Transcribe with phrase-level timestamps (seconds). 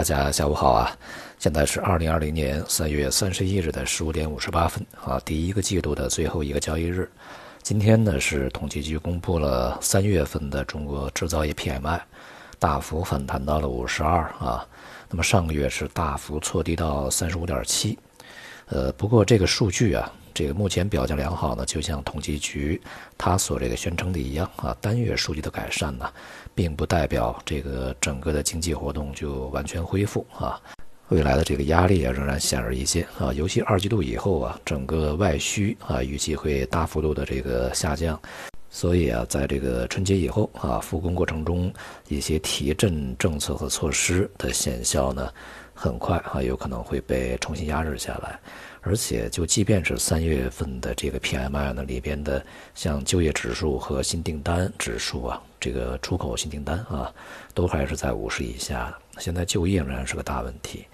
[0.00, 0.96] 大家下午好啊！
[1.38, 7.06] 现在是二零二零年三月三十一日的十五点五十八分啊，第一个季度的最后一个交易日。
[7.62, 12.00] 今天呢是统计局公布了三月份的中国制造业 PMI，
[12.58, 14.66] 大幅反弹到了五十二啊。
[15.10, 17.98] 那么上个月是大幅错低到三十五点七。
[18.68, 22.80] 呃，不过这个数据啊，这个目前表现良好呢，就像统计局
[23.16, 26.10] 它所这个宣称的一样啊，单月数据的改善呢，
[26.54, 30.60] 并不代表这个整个的经济活动就完全恢复啊。
[31.08, 38.20] 未来的这个压力啊，仍然显而易见啊，尤其二季度以后啊，整个外需啊，预计会大幅度的这个下降，
[38.70, 41.72] 所以啊，在这个春节以后啊，复工过程中
[42.08, 45.30] 一些提振政策和措施的显效呢。
[45.72, 48.38] 很快啊，有可能会被重新压制下来，
[48.82, 57.10] 而且就即便是三月份的这个 PMI 呢里边的，像就业指数和新订单指数啊，这个出口新订单啊，
[57.54, 59.20] 都还是在五十以下的。
[59.22, 60.84] 现在就业仍然是个大问题，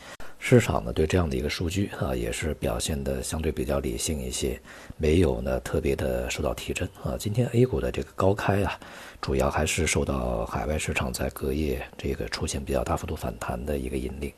[0.48, 4.56] 市场呢对这样的一个数据啊，也是表现的相对比较理性一些，
[4.96, 7.16] 没有呢特别的受到提振啊。
[7.18, 8.78] 今天 A 股的这个高开啊，
[9.20, 14.32] 主要还是受到海外市场在隔夜这个出现比较大幅度反弹的一个引领。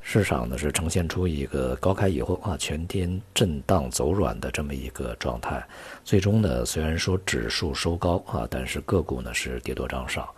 [0.00, 5.64] 市场呢是呈现出一个高开以后啊全天震荡走软的这么一个状态，
[6.02, 10.34] 最终呢虽然说指数收高啊，但是个股呢是跌多涨少，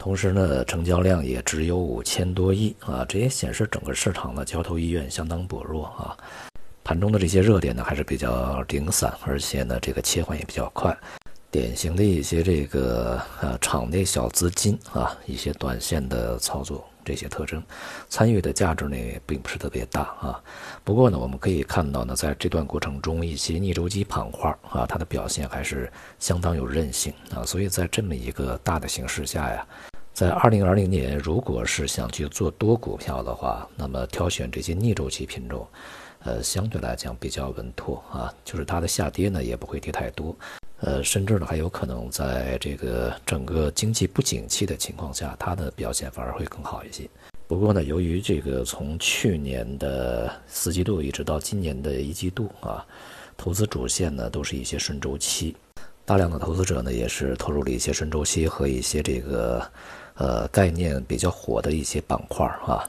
[0.00, 6.16] 同时呢成交量也只有五千多亿啊，这也显示整个市场的交投意愿相当薄弱啊。
[6.82, 10.96] 盘中的这些热点呢还是比较零散，而且呢这个切换也比较快，
[11.50, 16.82] 典型的一些这个呃场内小资金啊一些短线的操作。
[17.04, 17.62] 这些特征，
[18.08, 20.42] 参与的价值呢并不是特别大啊。
[20.84, 27.44] 不过呢，我们可以看到呢，在这段过程中，一些逆周期板块啊，它的表现还是相当有韧性啊。
[27.44, 29.66] 所以在这么一个大的形势下呀，
[30.12, 35.66] 在二零二零年，如果是想去做多股票的话，那么挑选这些逆周期品种，
[36.24, 40.36] 呃，相对来讲比较稳妥啊，就是它的下跌呢也不会跌太多。
[40.80, 47.08] 呃，甚至呢还有可能在这个整个经济不景气的情况下，它的表现反而会更好一些。
[47.46, 52.86] 不过呢，由于这个从去年的四季度一直到今年的一季度啊，
[53.36, 55.56] 投资主线呢都是一些顺周期，
[56.04, 59.70] 大量的投资者呢也是投入了一些顺周期和一些这个
[60.14, 62.88] 呃概念比较火的一些板块啊。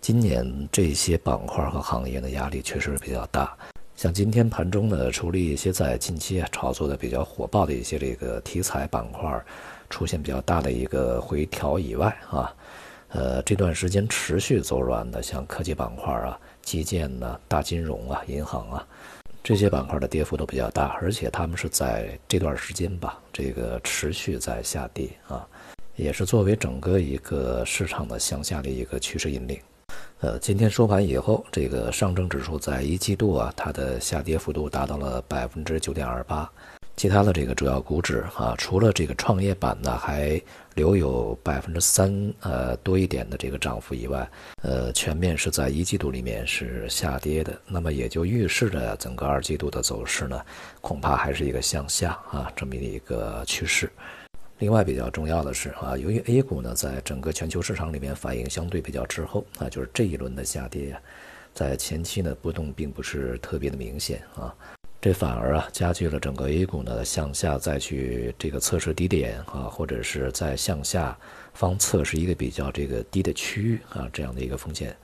[0.00, 3.56] 今年这些板块和行业的压力确实比较大。
[4.02, 9.40] 像今天盘中呢，除了一些在近期啊炒作的比较火爆的一些这个题材板块
[9.88, 12.52] 出现比较大的一个回调以外啊，
[13.10, 18.84] 呃，这段时间持续走软的，像科技板块啊、基建呢、大金融啊、银行啊
[19.40, 25.46] 这些板块的跌幅都比较大，而且他们是在这段时间吧，这个持续在下跌啊，
[25.94, 29.56] 也是作为整个一个市场的向下的一个趋势引领。
[30.22, 36.48] 呃，今天收盘以后，这个上证指数在一季度啊，它的下跌幅度达到了百分之九点二八。
[36.94, 40.40] 其他的这个主要股指啊，除了这个创业板呢，还
[40.76, 44.30] 留有百分之三呃多一点的这个涨幅以外，
[44.62, 47.60] 呃，全面是在一季度里面是下跌的。
[47.66, 50.40] 那么也就预示着整个二季度的走势呢，
[50.80, 53.90] 恐怕还是一个向下啊这么一个趋势。
[54.62, 61.00] 另外比较重要的是啊，由于 A 股呢在整个全球市场里面反应相对比较滞后啊，就是这一轮的下跌呀，
[61.52, 64.54] 在前期呢波动并不是特别的明显啊，
[65.00, 71.18] 这反而啊加剧了整个 A 股呢向下再去这个测试低点啊，或者是在向下
[71.52, 74.96] 方测试一个比较这个低的区域啊这样的一个风险。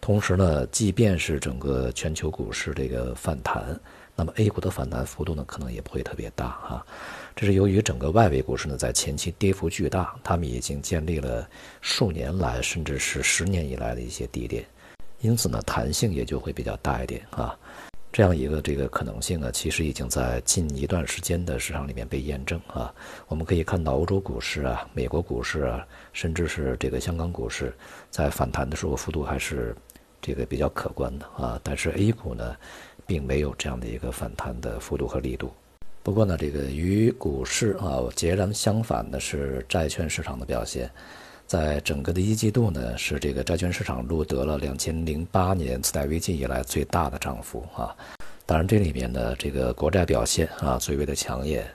[0.00, 3.78] 同时呢，即便是整个全球股市这个反弹。
[4.16, 6.86] 那么 A 股的反弹幅度呢，可能也不会特别大啊。
[7.36, 11.48] 这是由于整个外围股市呢，在前期跌幅巨大，他们已经建立了
[11.80, 14.64] 数年来甚至是十年以来的一些低点，
[15.20, 17.58] 因此呢，弹性也就会比较大一点啊。
[18.12, 22.94] 这样一个这个可能性呢，其实已经在近一段时间的市场里面被验证啊。
[23.26, 27.74] 我们可以看到欧洲股市啊、美国股市啊，甚至是这个香港股市，
[28.10, 29.74] 在反弹的时候幅度还是
[30.22, 31.60] 这个比较可观的啊。
[31.64, 32.56] 但是 A 股呢？
[33.06, 35.52] 并没有这样的一个反弹的幅度和力度。
[36.04, 40.90] 不过呢，这个与股市啊截然相反的是债券市场的表现。
[41.46, 47.96] 在整个的一季度呢，是这个债券市场录得了两千零八年次贷危机以来最大的涨幅啊。
[48.44, 51.66] 当然，这里面呢，这个国债表现啊最为的抢眼。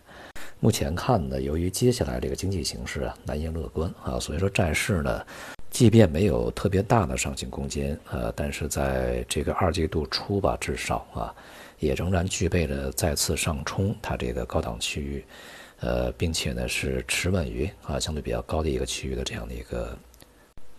[0.59, 5.25] 目前看呢，由于接下来这个经济形势啊难言乐观啊，所以说债市呢。
[5.69, 11.33] 即便没有特别大的上行空间，呃，但是在这个二季度初吧，至少啊，
[11.79, 15.23] 也仍然具备了再次上冲它这个高档区域，
[15.79, 19.95] 呃，并且呢是持稳于啊相对比较高的一个区域的这样的一个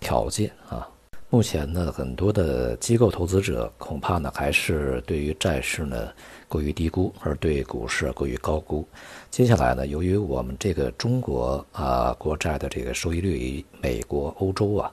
[0.01, 0.87] 条件啊。
[1.31, 6.13] 目前呢，很多的机构投资者恐怕呢还是对于债市呢
[6.51, 8.85] 过于低估，而对股市过于高估。
[9.31, 14.93] 接下来呢，由于我们这个中国啊国债的这个收益率美国、欧洲啊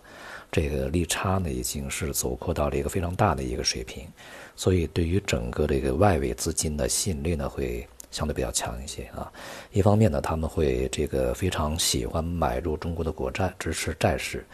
[0.52, 4.06] 这个利差呢已经是走扩到了一个非常大的一个水平，
[4.56, 9.32] 所以对于整个这个外围资金的吸引力呢会相对比较强一些啊。
[9.72, 14.46] 一方面呢，他们会这个非常喜欢买入中国的国债，支持债市。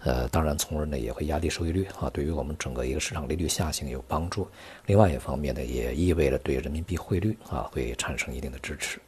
[0.00, 4.46] 呃，当然，从而呢也会压低收益率啊，对于我们整个一个市场利率下行有帮助。
[4.86, 9.00] 另外一方面呢，也意味着对人民币汇率啊会产生一定的支持。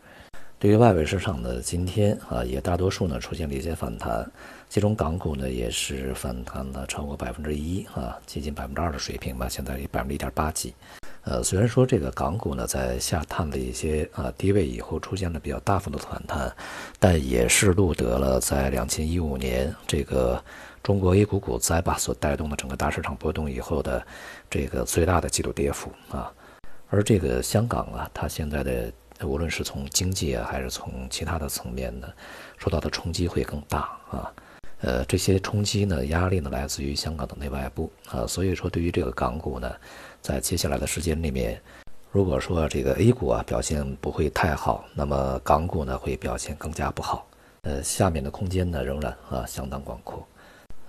[0.58, 4.28] 对于外围市场呢，今天啊也大多数呢出现了一些反弹，
[4.68, 10.74] 其中港股呢也是反弹了超过百分之一啊，接近百分之二的水平吧，现在百分之一点八几。
[11.28, 16.50] 呃，虽然说这个港股呢在下探了一些啊低位以后出现了比较大幅度的反弹，
[16.98, 20.42] 但也是录得了在两千一五年这个。
[20.80, 24.02] 中国 A 股股灾吧所带动的整个大市场波动以后的
[24.48, 26.32] 这个最大的季度跌幅啊，
[26.88, 28.90] 而这个香港啊，它现在的
[29.22, 32.08] 无论是从经济啊还是从其他的层面呢，
[32.56, 34.32] 受到的冲击会更大啊。
[34.80, 39.70] 呃，这些冲击呢，压力呢来自于香港的内外部啊，所以说对于这个港股呢，
[40.22, 41.60] 在接下来的时间里面，
[42.12, 47.26] 如果说这个 A 股啊表现不会太好，那么港股呢会表现更加不好。
[47.62, 50.24] 呃，下面的空间呢仍然啊相当广阔。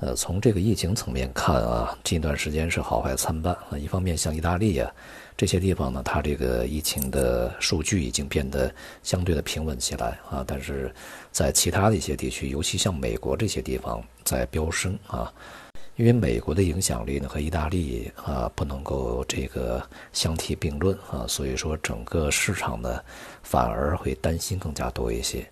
[0.01, 3.77] 呃，从这个疫情层面看啊，近段时间是好坏参半啊。
[3.77, 4.89] 一方面，像意大利啊
[5.35, 8.73] 这些地方呢，它这个疫情的数据已经变得
[9.03, 10.43] 相对的平稳起来啊。
[10.47, 10.93] 但是
[11.31, 15.31] 在其他的一些地区，尤其像美国这些地方在飙升啊。
[15.97, 23.01] 因为美国的影响力呢和意大利啊不能够这个相提并论啊，所以说整个市场呢
[23.43, 25.45] 反而会担心更加多一些。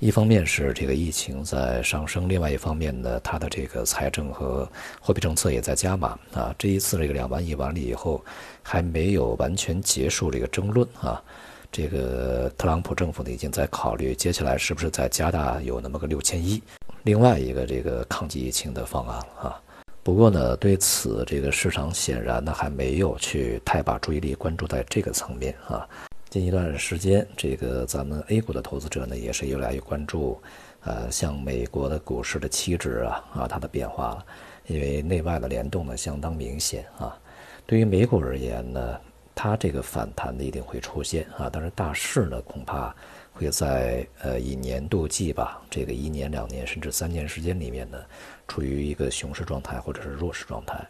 [0.00, 4.66] 一方面是这个疫情在上升，另外一方面呢，它的这个财政和
[4.98, 6.54] 货币政策也在加码啊。
[6.58, 8.24] 这一次这个两万亿完了以后，
[8.62, 11.22] 还没有完全结束这个争论啊。
[11.70, 16.62] 这个特朗普政府呢，已经在考虑接下来是不是再加大有那么个六千亿，
[17.02, 19.60] 另外一个这个抗击疫情的方案啊。
[20.02, 25.86] 不过呢，对此这个市场显然呢还没有去太把注意力关注在这个层面啊。
[26.30, 30.40] 近一段时间，这个咱们 A 股的投资者呢，也是越来越关注，
[30.82, 34.24] 呃，像美国的股市的期指啊，啊，它的变化了，
[34.68, 37.18] 因为内外的联动呢相当明显啊。
[37.66, 39.00] 对于美股而言呢，
[39.34, 42.94] 它这个反弹呢一定会出现啊，但是大势呢恐怕
[43.32, 47.98] 会在呃以年度计吧，这个一年、两年甚至三年时间里面呢，
[48.46, 50.80] 处于一个熊市状态或者是弱势状态。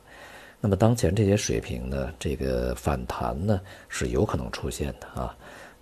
[0.63, 3.59] 那么当前这些水平呢，这个反弹呢
[3.89, 5.35] 是有可能出现的啊，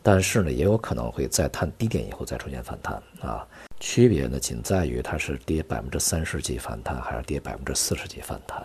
[0.04, 3.44] 但是呢也有可能会在探低点以后再出现反弹啊，
[3.80, 8.64] 区别呢仅在于它是跌百分之三十几反弹还是跌百分之四十几反弹，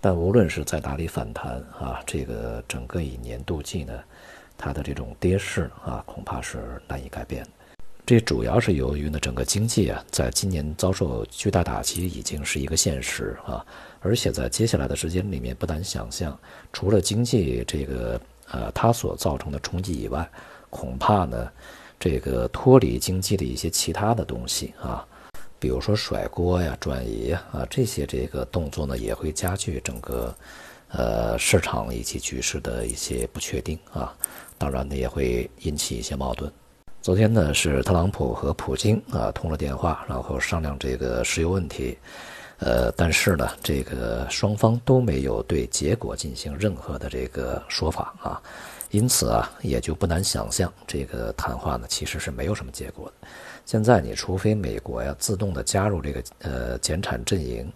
[0.00, 3.92] 但无论是在哪里反弹啊，这个整个以年度计呢，
[4.56, 7.44] 它的这种跌势啊恐怕是难以改变。
[8.10, 13.64] 这主要是由于呢，整个经济啊，在今年遭受巨大打击已经是一个现实啊，
[14.00, 16.36] 而且在接下来的时间里面，不难想象，
[16.72, 18.20] 除了经济这个
[18.50, 20.28] 呃它所造成的冲击以外，
[20.70, 21.48] 恐怕呢，
[22.00, 25.06] 这个脱离经济的一些其他的东西啊，
[25.60, 30.34] 比如说甩锅呀、转移啊这些这个动作呢，也会加剧整个
[30.88, 34.12] 呃市场以及局势的一些不确定啊，
[34.58, 36.52] 当然呢，也会引起一些矛盾。
[37.02, 41.96] 昨天呢，是特朗普和普京啊通了电话，然后商量这个石油问题，
[42.58, 48.40] 呃，但是呢，这个双方都没有对结果进行任何的这个说法啊，
[48.90, 53.28] 因此啊，也就不难想象，这个谈话呢其实是没有什么结果的。
[53.64, 57.72] 现在你除非美国呀自动的加入这个呃减产阵营，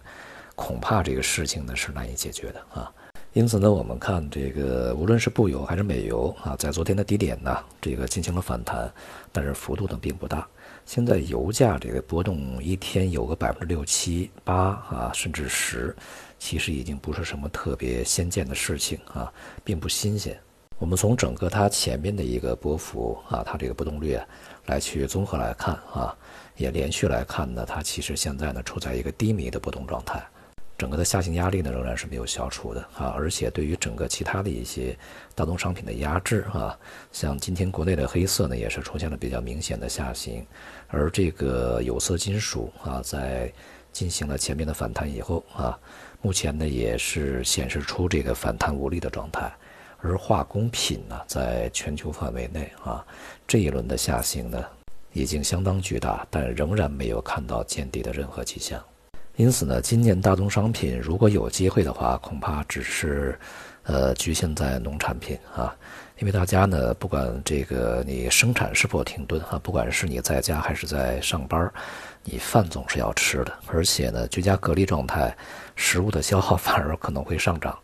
[0.53, 2.93] 恐怕这个事情呢是难以解决的啊。
[3.35, 8.89] 因此呢，我们看这个，无论是布油还是美油啊，在昨天的低点呢，这个进行了反弹，
[9.33, 10.47] 但是幅度呢并不大。
[10.85, 14.55] 现在油价这个波动一天有个百分之六七八
[14.89, 15.93] 啊，甚至十，
[16.39, 19.29] 其实已经不是什么特别先见的事情啊，
[19.65, 20.39] 并不新鲜。
[20.79, 24.25] 我们从整个它前面的一个波幅啊，它这个波动率啊，
[24.67, 26.15] 来去综合来看啊，
[26.55, 30.25] 也连续来看呢，它其实现在呢处在一个低迷的波动状态。
[30.77, 34.97] 整个的下行压力呢仍然是没有消除的啊，而且对于整个其他的一些
[35.33, 36.77] 大宗商品的压制啊，
[37.11, 40.45] 像今天国内的黑色呢也是出现了比较明显的下行，
[40.89, 43.51] 而这个有色金属啊在
[43.93, 45.79] 进行了前面的反弹以后啊，
[46.21, 49.49] 目前呢也是显示出这个反弹无力的状态，
[49.99, 53.05] 而化工品呢在全球范围内啊
[53.47, 54.61] 这一轮的下行呢
[55.13, 58.83] 已经相当巨大，但仍然没有看到见底的任何迹象。
[59.37, 63.37] 因此呢，今年大宗商品如果有机会的话，恐怕只是，
[63.83, 65.75] 呃，局限在农产品啊，
[66.19, 71.69] 因为大家呢，不管这个你生产是否停顿啊，不管是你在家还是在上班，
[72.23, 75.35] 你饭总是要吃的，而且呢，居家隔离状态，
[75.75, 77.77] 食物的消耗 反而可能会上涨，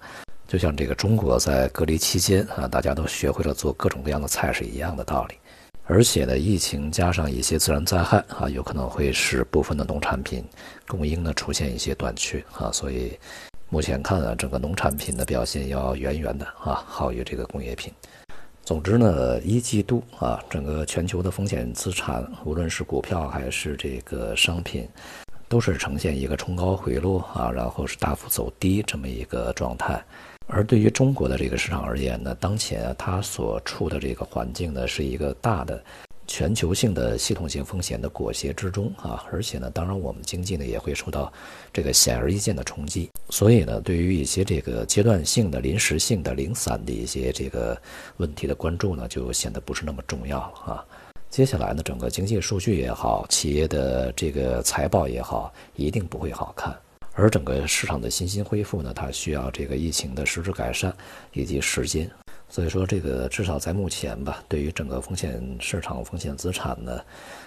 [0.47, 5.35] 就像这个中国在隔离期间啊，大家都学会了做各种各样的菜是一样的道理。
[5.93, 10.41] 而且呢，疫情加上一些自然灾害啊，有可能会使部分的农产品
[10.87, 13.11] 供应呢出现一些短缺啊，所以
[13.69, 17.91] 目前看啊，整个农产品的表现要远远的啊好于这个工业品。
[18.63, 24.87] 总之呢，一季度啊，整个全球的风险资产，无论是股票还是这个商品，
[25.49, 30.01] 都是呈现一个冲高回落啊，然后是大幅走低这么一个状态。
[30.53, 35.81] 而对于中国的这个市场而言呢，当前啊它所处的这个环境呢，是一个大的
[36.27, 41.31] 全球性的系统性风险的裹挟之中啊，而且呢，当然我们经济呢也会受到
[41.71, 47.81] 这个显而易见的冲击，所以呢，对于一些这个阶段性的、临时性的、零散的一些这个
[48.17, 50.85] 问题的关注呢，就显得不是那么重要了啊。
[51.29, 56.77] 接下来呢，整个经济数据也好，企业的这个财报也好，一定不会好看。
[57.13, 60.93] 而整个市场的信心恢复呢，它需要这个疫情的实质改善
[61.33, 62.09] 以及时间。
[62.47, 66.99] 所以说，这个至少在目前吧，对于整个风险市场、风险资产呢，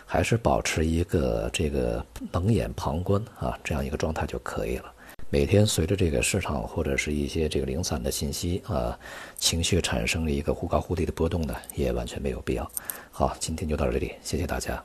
[0.07, 4.91] 还是保持一个这个冷眼旁观啊这样一个状态就可以了。
[5.29, 8.99] 每天随着这个市场或者是一些这个零散的信息啊
[9.37, 12.71] 情绪产生了一个忽高忽低的波动呢，也完全没有必要。
[13.11, 14.83] 好，今天就到这里，谢谢大家。